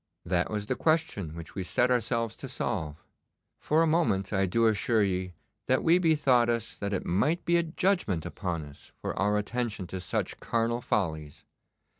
'That 0.25 0.49
was 0.49 0.65
the 0.65 0.75
question 0.75 1.35
which 1.35 1.53
we 1.53 1.61
set 1.61 1.91
ourselves 1.91 2.35
to 2.35 2.49
solve. 2.49 3.03
For 3.59 3.83
a 3.83 3.85
moment 3.85 4.33
I 4.33 4.47
do 4.47 4.65
assure 4.65 5.03
ye 5.03 5.33
that 5.67 5.83
we 5.83 5.99
bethought 5.99 6.49
us 6.49 6.75
that 6.79 6.91
it 6.91 7.05
might 7.05 7.45
be 7.45 7.57
a 7.57 7.61
judgment 7.61 8.25
upon 8.25 8.65
us 8.65 8.91
for 8.99 9.13
our 9.19 9.37
attention 9.37 9.85
to 9.93 10.01
such 10.01 10.39
carnal 10.39 10.81
follies. 10.81 11.45